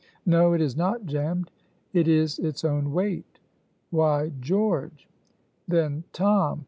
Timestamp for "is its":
2.07-2.65